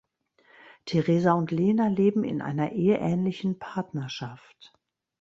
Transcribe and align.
Teresa 0.85 1.33
und 1.33 1.51
Lena 1.51 1.85
leben 1.87 2.23
in 2.23 2.41
einer 2.41 2.71
eheähnlichen 2.71 3.59
Partnerschaft. 3.59 4.73